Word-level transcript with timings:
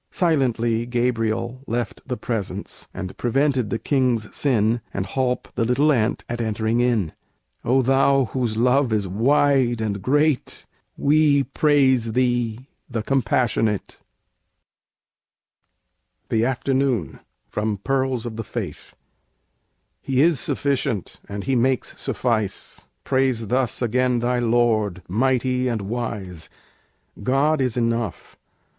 Silently 0.09 0.87
Gabriel 0.87 1.61
left 1.67 2.01
The 2.07 2.17
Presence, 2.17 2.87
and 2.91 3.15
prevented 3.17 3.69
the 3.69 3.77
king's 3.77 4.35
sin, 4.35 4.81
And 4.91 5.05
holp 5.05 5.49
the 5.53 5.63
little 5.63 5.91
ant 5.91 6.25
at 6.27 6.41
entering 6.41 6.79
in. 6.79 7.13
O 7.63 7.83
Thou 7.83 8.25
whose 8.33 8.57
love 8.57 8.91
is 8.91 9.07
wide 9.07 9.79
and 9.79 10.01
great, 10.01 10.65
We 10.97 11.43
praise 11.43 12.13
Thee, 12.13 12.65
"The 12.89 13.03
Compassionate" 13.03 14.01
THE 16.29 16.45
AFTERNOON 16.45 17.19
From 17.47 17.77
'Pearls 17.77 18.25
of 18.25 18.37
the 18.37 18.43
Faith' 18.43 18.95
He 20.01 20.19
is 20.23 20.39
sufficient, 20.39 21.19
and 21.29 21.43
He 21.43 21.55
makes 21.55 22.01
suffice; 22.01 22.87
Praise 23.03 23.49
thus 23.49 23.83
again 23.83 24.17
thy 24.17 24.39
Lord, 24.39 25.03
mighty 25.07 25.67
and 25.67 25.83
wise. 25.83 26.49
God 27.23 27.61
is 27.61 27.77
enough! 27.77 28.35